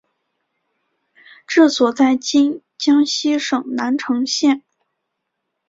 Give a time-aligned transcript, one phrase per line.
[1.45, 4.63] 治所在今江西省南城县。